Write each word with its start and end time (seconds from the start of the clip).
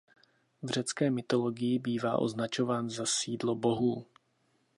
V 0.63 0.69
řecké 0.69 1.11
mytologii 1.11 1.79
bývá 1.79 2.17
označován 2.19 2.89
za 2.89 3.05
sídlo 3.05 3.55
bohů. 3.55 4.05